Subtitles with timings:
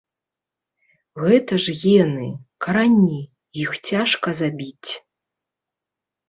[1.25, 2.25] Гэта ж гены,
[2.65, 3.19] карані,
[3.65, 4.91] іх цяжка забіць.